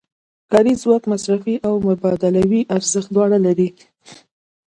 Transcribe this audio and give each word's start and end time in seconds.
کاري 0.51 0.73
ځواک 0.81 1.03
مصرفي 1.11 1.55
او 1.67 1.73
مبادلوي 1.87 2.61
ارزښت 2.75 3.09
دواړه 3.13 3.37
لري 3.45 3.69